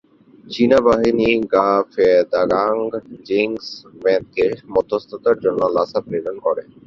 [0.47, 6.63] চীনা বাহিনী ঙ্গা-ফোদ-ঙ্গাগ-দ্বাং-'জিগ্স-'মেদকে মধ্যস্থতার জন্য লাসা প্রেরণ করে।